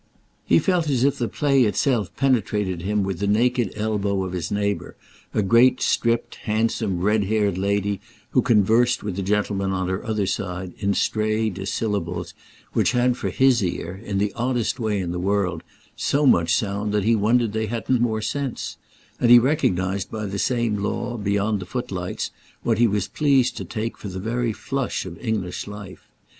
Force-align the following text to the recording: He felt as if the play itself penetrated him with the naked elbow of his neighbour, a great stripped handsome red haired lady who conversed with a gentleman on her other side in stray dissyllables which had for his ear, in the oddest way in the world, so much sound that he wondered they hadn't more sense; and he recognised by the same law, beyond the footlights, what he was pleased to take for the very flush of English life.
He 0.47 0.57
felt 0.57 0.89
as 0.89 1.03
if 1.03 1.19
the 1.19 1.27
play 1.27 1.61
itself 1.63 2.09
penetrated 2.17 2.81
him 2.81 3.03
with 3.03 3.19
the 3.19 3.27
naked 3.27 3.71
elbow 3.75 4.23
of 4.23 4.33
his 4.33 4.49
neighbour, 4.51 4.95
a 5.31 5.43
great 5.43 5.79
stripped 5.79 6.33
handsome 6.49 7.01
red 7.01 7.25
haired 7.25 7.55
lady 7.55 8.01
who 8.31 8.41
conversed 8.41 9.03
with 9.03 9.19
a 9.19 9.21
gentleman 9.21 9.69
on 9.71 9.89
her 9.89 10.03
other 10.03 10.25
side 10.25 10.73
in 10.79 10.95
stray 10.95 11.51
dissyllables 11.51 12.33
which 12.73 12.93
had 12.93 13.15
for 13.15 13.29
his 13.29 13.63
ear, 13.63 14.01
in 14.03 14.17
the 14.17 14.33
oddest 14.33 14.79
way 14.79 14.99
in 14.99 15.11
the 15.11 15.19
world, 15.19 15.61
so 15.95 16.25
much 16.25 16.55
sound 16.55 16.91
that 16.95 17.03
he 17.03 17.15
wondered 17.15 17.53
they 17.53 17.67
hadn't 17.67 18.01
more 18.01 18.23
sense; 18.23 18.77
and 19.19 19.29
he 19.29 19.37
recognised 19.37 20.09
by 20.09 20.25
the 20.25 20.39
same 20.39 20.77
law, 20.79 21.15
beyond 21.15 21.59
the 21.59 21.65
footlights, 21.67 22.31
what 22.63 22.79
he 22.79 22.87
was 22.87 23.07
pleased 23.07 23.55
to 23.55 23.63
take 23.63 23.99
for 23.99 24.07
the 24.07 24.17
very 24.19 24.51
flush 24.51 25.05
of 25.05 25.19
English 25.23 25.67
life. 25.67 26.09